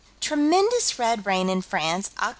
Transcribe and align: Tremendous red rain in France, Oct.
Tremendous 0.19 0.97
red 0.97 1.27
rain 1.27 1.47
in 1.47 1.61
France, 1.61 2.09
Oct. 2.17 2.29